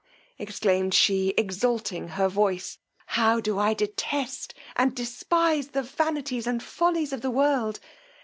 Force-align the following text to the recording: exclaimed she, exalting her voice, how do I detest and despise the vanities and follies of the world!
exclaimed 0.39 0.95
she, 0.95 1.29
exalting 1.37 2.07
her 2.07 2.27
voice, 2.27 2.79
how 3.05 3.39
do 3.39 3.59
I 3.59 3.75
detest 3.75 4.55
and 4.75 4.95
despise 4.95 5.67
the 5.67 5.83
vanities 5.83 6.47
and 6.47 6.63
follies 6.63 7.13
of 7.13 7.21
the 7.21 7.29
world! 7.29 7.79